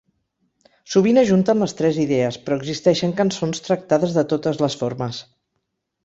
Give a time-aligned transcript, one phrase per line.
[0.93, 5.21] Sovint ajunten les tres idees, però existeixen cançons tractades de totes les formes.